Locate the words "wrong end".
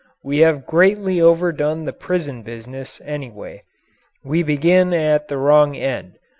5.37-6.13